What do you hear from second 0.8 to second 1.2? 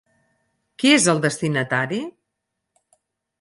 Qui és